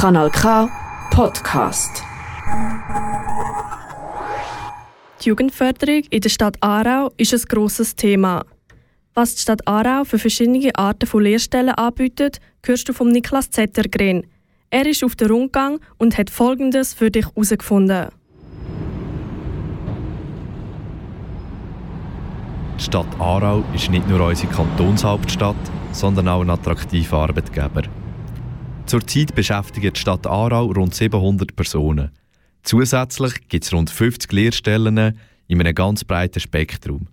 Kanal 0.00 0.30
K 0.30 0.66
Podcast. 1.10 2.02
Die 5.20 5.28
Jugendförderung 5.28 6.04
in 6.08 6.20
der 6.22 6.30
Stadt 6.30 6.56
Aarau 6.62 7.10
ist 7.18 7.34
ein 7.34 7.42
grosses 7.46 7.96
Thema. 7.96 8.46
Was 9.12 9.34
die 9.34 9.42
Stadt 9.42 9.68
Aarau 9.68 10.04
für 10.04 10.18
verschiedene 10.18 10.74
Arten 10.74 11.06
von 11.06 11.22
Lehrstellen 11.22 11.74
anbietet, 11.74 12.40
hörst 12.64 12.88
du 12.88 12.94
von 12.94 13.08
Niklas 13.08 13.50
Zettergren. 13.50 14.26
Er 14.70 14.86
ist 14.86 15.04
auf 15.04 15.16
der 15.16 15.28
Rundgang 15.28 15.80
und 15.98 16.16
hat 16.16 16.30
Folgendes 16.30 16.94
für 16.94 17.10
dich 17.10 17.26
herausgefunden. 17.26 18.06
Die 22.78 22.84
Stadt 22.84 23.20
Aarau 23.20 23.64
ist 23.74 23.90
nicht 23.90 24.08
nur 24.08 24.26
unsere 24.26 24.50
Kantonshauptstadt, 24.50 25.56
sondern 25.92 26.26
auch 26.28 26.40
ein 26.40 26.48
attraktiver 26.48 27.18
Arbeitgeber. 27.18 27.82
Zurzeit 28.90 29.36
beschäftigt 29.36 29.96
die 29.96 30.00
Stadt 30.00 30.26
Aarau 30.26 30.64
rund 30.64 30.96
700 30.96 31.54
Personen. 31.54 32.10
Zusätzlich 32.64 33.34
gibt 33.46 33.62
es 33.62 33.72
rund 33.72 33.88
50 33.88 34.32
Lehrstellen 34.32 35.16
in 35.46 35.60
einem 35.60 35.74
ganz 35.76 36.02
breiten 36.02 36.40
Spektrum. 36.40 37.06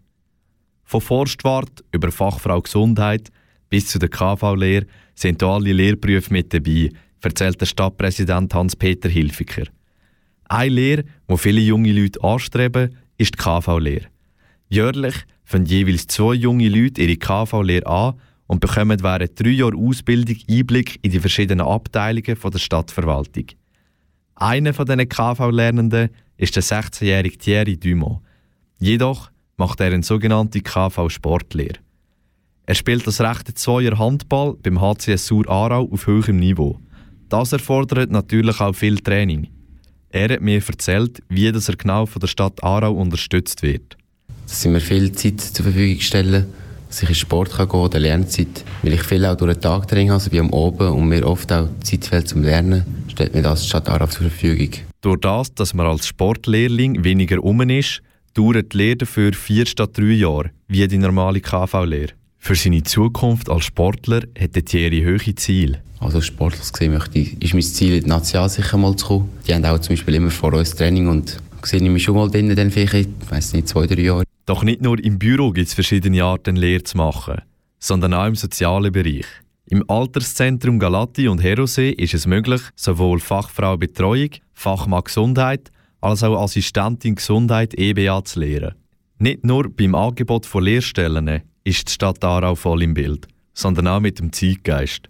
Von 0.83 1.01
Forstwart 1.01 1.83
über 1.91 2.11
Fachfrau 2.11 2.63
Gesundheit 2.63 3.29
bis 3.69 3.89
zu 3.89 3.99
der 3.99 4.09
KV-Lehre 4.09 4.87
sind 5.13 5.43
alle 5.43 5.71
Lehrberufe 5.71 6.33
mit 6.33 6.51
dabei, 6.51 6.89
erzählt 7.21 7.61
der 7.61 7.67
Stadtpräsident 7.67 8.55
Hans-Peter 8.55 9.07
Hilfiger. 9.07 9.67
Eine 10.45 10.73
Lehre, 10.73 11.03
die 11.29 11.37
viele 11.37 11.61
junge 11.61 11.91
Leute 11.91 12.23
anstreben, 12.23 12.97
ist 13.19 13.35
die 13.35 13.37
KV-Lehre. 13.37 14.07
Jährlich 14.69 15.15
fangen 15.43 15.67
jeweils 15.67 16.07
zwei 16.07 16.33
junge 16.33 16.69
Leute 16.69 17.03
ihre 17.03 17.17
KV-Lehre 17.17 17.85
an 17.85 18.15
und 18.47 18.61
bekommen 18.61 19.01
während 19.03 19.39
drei 19.39 19.49
Jahren 19.49 19.75
Ausbildung 19.75 20.37
Einblick 20.49 20.99
in 21.01 21.11
die 21.11 21.19
verschiedenen 21.19 21.65
Abteilungen 21.65 22.37
der 22.41 22.59
Stadtverwaltung. 22.59 23.45
Einer 24.35 24.73
von 24.73 24.85
diesen 24.85 25.09
KV-Lernenden 25.09 26.09
ist 26.37 26.55
der 26.55 26.63
16-jährige 26.63 27.37
Thierry 27.37 27.77
Dumont. 27.77 28.21
Jedoch 28.79 29.31
macht 29.57 29.79
er 29.79 29.87
eine 29.87 30.03
sogenannte 30.03 30.61
KV-Sportlehre. 30.61 31.79
Er 32.65 32.75
spielt 32.75 33.07
das 33.07 33.21
rechte 33.21 33.53
Zweier 33.53 33.97
Handball 33.97 34.55
beim 34.61 34.79
HCS 34.79 35.27
Sur 35.27 35.49
Aarau 35.49 35.89
auf 35.91 36.05
höherem 36.05 36.37
Niveau. 36.37 36.79
Das 37.29 37.53
erfordert 37.53 38.11
natürlich 38.11 38.59
auch 38.59 38.75
viel 38.75 38.97
Training. 38.99 39.47
Er 40.09 40.29
hat 40.29 40.41
mir 40.41 40.61
erzählt, 40.65 41.21
wie 41.29 41.51
das 41.51 41.69
er 41.69 41.75
genau 41.75 42.05
von 42.05 42.19
der 42.19 42.27
Stadt 42.27 42.63
Aarau 42.63 42.93
unterstützt 42.93 43.63
wird. 43.63 43.97
Dass 44.45 44.61
sie 44.61 44.69
mir 44.69 44.79
viel 44.79 45.11
Zeit 45.13 45.41
zur 45.41 45.63
Verfügung 45.63 45.99
stellen, 45.99 46.47
dass 46.87 47.03
ich 47.03 47.09
in 47.09 47.15
Sport 47.15 47.51
kann 47.51 47.67
gehen 47.69 47.89
kann, 47.89 48.01
Lernzeit. 48.01 48.63
Weil 48.81 48.93
ich 48.93 49.03
viel 49.03 49.25
auch 49.25 49.35
durch 49.35 49.53
den 49.53 49.61
Tag 49.61 49.87
drin 49.87 50.09
habe, 50.09 50.19
so 50.19 50.31
wie 50.31 50.39
am 50.39 50.51
Oben, 50.51 50.89
und 50.89 51.07
mir 51.07 51.27
oft 51.27 51.51
auch 51.51 51.67
Zeit 51.83 52.05
fehlt 52.05 52.27
zum 52.27 52.43
Lernen, 52.43 52.85
stellt 53.09 53.33
mir 53.33 53.41
das 53.41 53.61
die 53.61 53.67
Stadt 53.67 53.89
Aarau 53.89 54.07
zur 54.07 54.29
Verfügung. 54.29 54.69
Durch 55.01 55.19
das, 55.21 55.53
dass 55.53 55.73
man 55.73 55.87
als 55.87 56.07
Sportlehrling 56.07 57.03
weniger 57.03 57.43
um 57.43 57.61
ist, 57.61 58.01
dauert 58.33 58.73
die 58.73 58.77
Lehre 58.77 58.97
dafür 58.97 59.33
vier 59.33 59.65
statt 59.65 59.97
drei 59.97 60.13
Jahre, 60.13 60.51
wie 60.67 60.87
die 60.87 60.97
normale 60.97 61.41
KV-Lehre. 61.41 62.13
Für 62.37 62.55
seine 62.55 62.83
Zukunft 62.83 63.49
als 63.49 63.65
Sportler 63.65 64.21
hat 64.39 64.65
Thierry 64.65 65.03
hohe 65.03 65.35
Ziele. 65.35 65.81
Also 65.99 66.21
sportlich 66.21 66.71
gesehen 66.71 66.93
möchte 66.93 67.19
ich, 67.19 67.41
ist 67.41 67.53
mein 67.53 67.63
Ziel, 67.63 67.95
in 67.95 68.03
die 68.03 68.09
National 68.09 68.49
sicher 68.49 68.77
mal 68.77 68.95
zu 68.95 69.07
kommen. 69.07 69.29
Die 69.47 69.53
haben 69.53 69.65
auch 69.65 69.79
zum 69.79 69.95
Beispiel 69.95 70.15
immer 70.15 70.29
vor 70.29 70.53
uns 70.53 70.75
Training 70.75 71.07
und 71.07 71.37
sehe 71.63 71.81
ich 71.81 71.89
mich 71.89 72.03
schon 72.03 72.15
mal 72.15 72.29
drin, 72.29 72.55
dann 72.55 72.71
vielleicht, 72.71 72.95
ich 72.95 73.31
weiss 73.31 73.53
nicht, 73.53 73.67
zwei, 73.67 73.87
drei 73.87 74.01
Jahre. 74.01 74.23
Doch 74.47 74.63
nicht 74.63 74.81
nur 74.81 74.97
im 75.03 75.19
Büro 75.19 75.51
gibt 75.51 75.67
es 75.67 75.73
verschiedene 75.73 76.23
Arten, 76.23 76.55
Lehre 76.55 76.81
zu 76.81 76.95
machen, 76.95 77.41
sondern 77.79 78.13
auch 78.13 78.27
im 78.27 78.35
sozialen 78.35 78.93
Bereich. 78.93 79.25
Im 79.65 79.83
Alterszentrum 79.89 80.79
Galati 80.79 81.27
und 81.27 81.43
Herosee 81.43 81.91
ist 81.91 82.13
es 82.13 82.25
möglich, 82.25 82.61
sowohl 82.73 83.19
Fachfrau 83.19 83.75
Betreuung, 83.75 84.29
Fachmann 84.53 85.03
Gesundheit 85.03 85.69
als 85.99 86.23
auch 86.23 86.41
Assistentin 86.41 87.15
Gesundheit 87.15 87.73
EBA 87.77 88.23
zu 88.23 88.39
lehren. 88.39 88.75
Nicht 89.19 89.43
nur 89.43 89.69
beim 89.69 89.93
Angebot 89.95 90.45
von 90.45 90.63
Lehrstellen 90.63 91.41
ist 91.65 91.89
die 91.89 91.91
Stadt 91.91 92.23
Aarau 92.23 92.55
voll 92.55 92.83
im 92.83 92.93
Bild, 92.93 93.27
sondern 93.53 93.87
auch 93.87 93.99
mit 93.99 94.19
dem 94.19 94.31
Zeitgeist. 94.31 95.09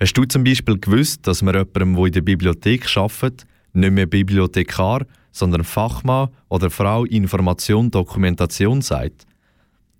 Hast 0.00 0.16
du 0.16 0.24
zum 0.24 0.42
Beispiel 0.42 0.78
gewusst, 0.78 1.26
dass 1.26 1.42
man 1.42 1.54
jemandem, 1.54 1.96
der 1.96 2.06
in 2.06 2.12
der 2.12 2.20
Bibliothek 2.22 2.96
arbeitet, 2.96 3.44
nicht 3.74 3.92
mehr 3.92 4.06
Bibliothekar, 4.06 5.04
sondern 5.34 5.64
Fachmann 5.64 6.28
oder 6.48 6.70
Frau 6.70 7.04
Information 7.04 7.90
Dokumentation 7.90 8.80
sagt? 8.80 9.26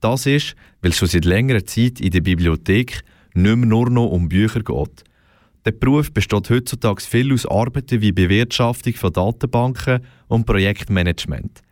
Das 0.00 0.26
ist, 0.26 0.54
weil 0.80 0.92
es 0.92 0.96
schon 0.96 1.08
seit 1.08 1.24
längerer 1.24 1.66
Zeit 1.66 2.00
in 2.00 2.10
der 2.10 2.20
Bibliothek 2.20 3.02
nicht 3.34 3.56
mehr 3.56 3.66
nur 3.66 3.90
noch 3.90 4.06
um 4.06 4.28
Bücher 4.28 4.60
geht. 4.60 5.04
Der 5.64 5.72
Beruf 5.72 6.12
besteht 6.12 6.50
heutzutage 6.50 7.02
viel 7.02 7.32
aus 7.32 7.46
Arbeiten 7.46 8.00
wie 8.00 8.12
Bewirtschaftung 8.12 8.94
von 8.94 9.12
Datenbanken 9.12 10.00
und 10.28 10.46
Projektmanagement. 10.46 11.62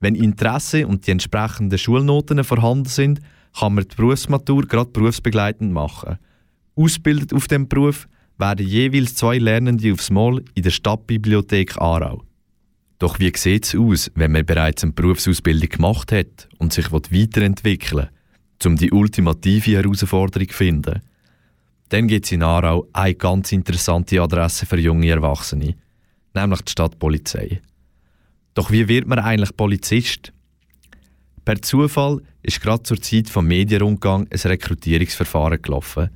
Wenn 0.00 0.14
Interesse 0.14 0.86
und 0.86 1.06
die 1.06 1.12
entsprechenden 1.12 1.78
Schulnoten 1.78 2.44
vorhanden 2.44 2.88
sind, 2.88 3.20
kann 3.58 3.74
man 3.74 3.84
die 3.84 3.96
Berufsmatur 3.96 4.66
gerade 4.66 4.90
berufsbegleitend 4.90 5.72
machen. 5.72 6.18
Ausgebildet 6.76 7.32
auf 7.32 7.48
dem 7.48 7.68
Beruf 7.68 8.06
werden 8.38 8.66
jeweils 8.66 9.16
zwei 9.16 9.38
Lernende 9.38 9.92
aufs 9.92 10.10
Mal 10.10 10.42
in 10.54 10.62
der 10.62 10.70
Stadtbibliothek 10.70 11.78
Aarau. 11.78 12.22
Doch 13.02 13.18
wie 13.18 13.32
sieht 13.34 13.64
es 13.64 13.74
aus, 13.74 14.12
wenn 14.14 14.30
man 14.30 14.46
bereits 14.46 14.84
eine 14.84 14.92
Berufsausbildung 14.92 15.70
gemacht 15.70 16.12
hat 16.12 16.48
und 16.58 16.72
sich 16.72 16.92
weiterentwickeln 16.92 18.08
will, 18.62 18.70
um 18.70 18.76
die 18.76 18.92
ultimative 18.92 19.72
Herausforderung 19.72 20.48
zu 20.48 20.54
finden? 20.54 21.00
Dann 21.88 22.06
gibt 22.06 22.26
es 22.26 22.30
in 22.30 22.44
Aarau 22.44 22.86
eine 22.92 23.16
ganz 23.16 23.50
interessante 23.50 24.22
Adresse 24.22 24.66
für 24.66 24.78
junge 24.78 25.10
Erwachsene, 25.10 25.74
nämlich 26.32 26.62
die 26.62 26.70
Stadtpolizei. 26.70 27.60
Doch 28.54 28.70
wie 28.70 28.86
wird 28.86 29.08
man 29.08 29.18
eigentlich 29.18 29.56
Polizist? 29.56 30.32
Per 31.44 31.60
Zufall 31.60 32.20
ist 32.44 32.60
gerade 32.60 32.84
zur 32.84 33.02
Zeit 33.02 33.28
vom 33.28 33.48
Medienrundgang 33.48 34.28
ein 34.30 34.38
Rekrutierungsverfahren 34.38 35.60
gelaufen. 35.60 36.10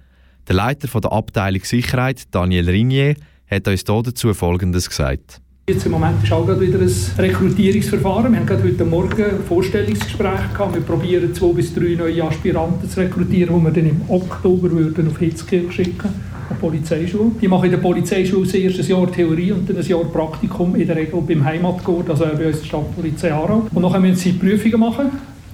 Der 0.47 0.55
Leiter 0.55 1.01
der 1.01 1.11
Abteilung 1.11 1.65
Sicherheit, 1.65 2.33
Daniel 2.33 2.71
Rignier, 2.71 3.17
hat 3.51 3.67
uns 3.67 3.83
dazu 3.83 4.33
Folgendes 4.35 4.89
gesagt. 4.89 5.41
Jetzt 5.69 5.85
im 5.85 5.91
Moment 5.91 6.23
ist 6.23 6.33
auch 6.33 6.47
wieder 6.61 6.79
ein 6.79 6.93
Rekrutierungsverfahren. 7.19 8.31
Wir 8.31 8.39
haben 8.39 8.47
gerade 8.47 8.63
heute 8.63 8.85
Morgen 8.85 9.21
ein 9.21 9.43
Vorstellungsgespräch 9.49 10.53
gehabt. 10.53 10.77
Wir 10.77 10.83
probieren 10.83 11.35
zwei 11.35 11.53
bis 11.55 11.75
drei 11.75 11.97
neue 11.97 12.23
Aspiranten 12.23 12.89
zu 12.89 13.01
rekrutieren, 13.01 13.59
die 13.59 13.65
wir 13.65 13.73
dann 13.73 13.87
im 13.89 14.01
Oktober 14.07 14.71
würden 14.71 15.09
auf 15.09 15.19
Hitzkirch 15.19 15.73
schicken 15.73 16.11
an 16.51 16.57
Polizeischule. 16.61 17.33
Die 17.43 17.49
machen 17.49 17.65
in 17.65 17.71
der 17.73 17.79
Polizeischule 17.79 18.45
das 18.45 18.55
erste 18.55 18.83
Jahr 18.83 19.11
Theorie 19.11 19.51
und 19.51 19.69
dann 19.69 19.77
ein 19.77 19.85
Jahr 19.85 20.05
Praktikum 20.05 20.77
in 20.77 20.87
der 20.87 20.95
Regel 20.95 21.21
beim 21.21 21.45
Heimatgurt, 21.45 22.11
also 22.11 22.27
bei 22.27 22.47
uns 22.47 22.61
der 22.61 22.67
Stadtpolizei 22.67 23.33
Aarau. 23.33 23.67
Und 23.75 23.83
nachher 23.83 23.99
müssen 23.99 24.15
sie 24.15 24.33
Prüfungen 24.35 24.79
machen, 24.79 25.07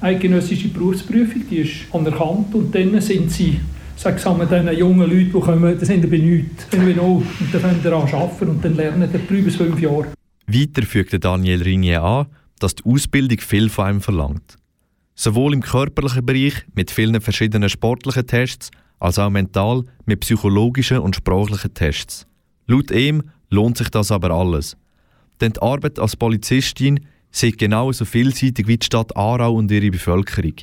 eidgenössische 0.02 0.68
Berufsprüfung, 0.68 1.44
die 1.50 1.60
ist 1.60 1.86
anerkannt 1.90 2.54
und 2.54 2.74
dann 2.74 3.00
sind 3.00 3.30
sie 3.30 3.60
sag 4.02 4.36
mal, 4.36 4.46
diesen 4.46 4.76
jungen 4.76 5.08
Leuten, 5.08 5.32
die 5.32 5.40
kommen, 5.40 5.78
das 5.78 5.88
sind 5.88 6.10
bei 6.10 6.18
nichts. 6.18 6.66
Wenn 6.70 6.86
wir 6.86 6.96
noch, 6.96 7.22
und 7.40 7.54
dann 7.54 7.62
können 7.62 7.84
wir 7.84 7.90
daran 7.90 8.12
arbeiten 8.12 8.48
und 8.48 8.64
dann 8.64 8.74
lernen 8.74 9.12
wir 9.12 9.20
drei 9.20 9.42
bis 9.42 9.56
fünf 9.56 9.80
Jahre. 9.80 10.08
Weiter 10.46 10.82
fügte 10.82 11.18
Daniel 11.18 11.62
Ringier 11.62 12.02
an, 12.02 12.26
dass 12.58 12.74
die 12.74 12.84
Ausbildung 12.84 13.38
viel 13.38 13.68
von 13.68 13.86
einem 13.86 14.00
verlangt. 14.00 14.56
Sowohl 15.14 15.54
im 15.54 15.62
körperlichen 15.62 16.26
Bereich 16.26 16.64
mit 16.74 16.90
vielen 16.90 17.20
verschiedenen 17.20 17.68
sportlichen 17.68 18.26
Tests, 18.26 18.70
als 18.98 19.18
auch 19.18 19.30
mental 19.30 19.84
mit 20.04 20.20
psychologischen 20.20 20.98
und 20.98 21.16
sprachlichen 21.16 21.74
Tests. 21.74 22.26
Laut 22.66 22.90
ihm 22.90 23.22
lohnt 23.50 23.76
sich 23.76 23.88
das 23.90 24.10
aber 24.10 24.30
alles. 24.30 24.76
Denn 25.40 25.52
die 25.52 25.62
Arbeit 25.62 25.98
als 25.98 26.16
Polizistin 26.16 27.00
sieht 27.30 27.58
genauso 27.58 28.04
vielseitig 28.04 28.66
wie 28.66 28.78
die 28.78 28.86
Stadt 28.86 29.16
Aarau 29.16 29.54
und 29.54 29.70
ihre 29.70 29.90
Bevölkerung. 29.90 30.54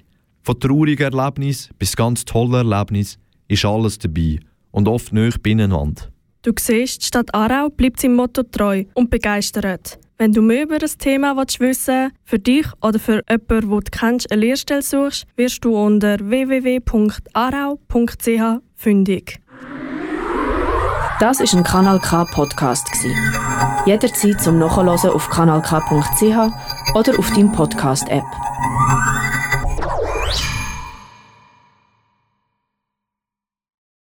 Von 0.42 0.60
traurigen 0.60 1.14
Erlebnissen 1.14 1.74
bis 1.78 1.96
ganz 1.96 2.26
tollen 2.26 2.72
Erlebnissen 2.72 3.20
ist 3.50 3.66
alles 3.66 4.00
dabei 4.00 4.40
und 4.72 4.88
oft 4.88 5.12
nicht 5.12 5.44
beieinander. 5.44 6.04
Du 6.42 6.54
siehst, 6.58 7.02
die 7.02 7.06
Stadt 7.06 7.36
Aarau 7.36 7.70
bleibt 7.70 8.00
seinem 8.00 8.16
Motto 8.16 8.44
treu 8.44 8.86
und 8.94 9.10
begeistert. 9.10 10.00
Wenn 10.18 10.32
du 10.32 10.42
mehr 10.42 10.64
über 10.64 10.80
das 10.80 10.98
Thema 10.98 11.36
wissen 11.36 11.60
willst, 11.60 11.92
für 12.24 12.40
dich 12.40 12.66
oder 12.82 12.98
für 13.00 13.22
jemanden, 13.30 13.70
den 13.70 13.70
du 13.70 13.82
kennst, 13.92 14.32
eine 14.32 14.42
Lehrstelle 14.42 14.82
suchst, 14.82 15.26
wirst 15.36 15.66
du 15.66 15.76
unter 15.78 16.18
www.arau.ch 16.20 16.82
fündig. 18.76 19.40
Das 21.20 21.42
ist 21.42 21.54
ein 21.54 21.64
Kanal 21.64 22.00
K 22.00 22.24
Podcast 22.24 22.88
Jederzeit 23.86 24.42
zum 24.42 24.60
Nachhören 24.60 24.90
auf 24.90 25.30
kanalk.ch 25.30 26.96
oder 26.96 27.20
auf 27.20 27.30
deinem 27.32 27.52
Podcast 27.52 28.08
App. 28.10 28.24